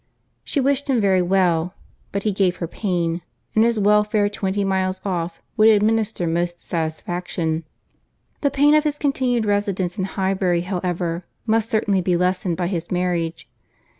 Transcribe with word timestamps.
She 0.43 0.59
wished 0.59 0.89
him 0.89 0.99
very 0.99 1.21
well; 1.21 1.75
but 2.11 2.23
he 2.23 2.31
gave 2.31 2.55
her 2.55 2.65
pain, 2.67 3.21
and 3.53 3.63
his 3.63 3.77
welfare 3.79 4.29
twenty 4.29 4.63
miles 4.63 4.99
off 5.05 5.43
would 5.57 5.69
administer 5.69 6.25
most 6.25 6.65
satisfaction. 6.65 7.65
The 8.41 8.49
pain 8.49 8.73
of 8.73 8.83
his 8.83 8.97
continued 8.97 9.45
residence 9.45 9.99
in 9.99 10.05
Highbury, 10.05 10.61
however, 10.61 11.25
must 11.45 11.69
certainly 11.69 12.01
be 12.01 12.17
lessened 12.17 12.57
by 12.57 12.65
his 12.65 12.89
marriage. 12.89 13.47